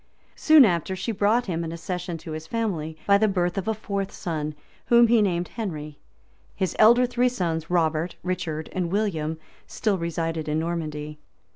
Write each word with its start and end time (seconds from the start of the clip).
Soon 0.35 0.65
after 0.65 0.95
she 0.95 1.11
brought 1.11 1.45
him 1.45 1.63
an 1.63 1.71
accession 1.71 2.17
to 2.17 2.31
his 2.31 2.47
family, 2.47 2.97
by 3.05 3.19
the 3.19 3.27
birth 3.27 3.55
of 3.55 3.67
a 3.67 3.73
fourth 3.75 4.11
son, 4.11 4.55
whom 4.87 5.05
he 5.05 5.21
named 5.21 5.49
Henry. 5.49 5.99
His 6.55 6.71
three 6.73 6.79
elder 6.83 7.29
sons, 7.29 7.69
Robert, 7.69 8.15
Richard, 8.23 8.67
and 8.71 8.91
William, 8.91 9.37
still 9.67 9.99
resided 9.99 10.47
in 10.49 10.57
Normandy. 10.57 11.19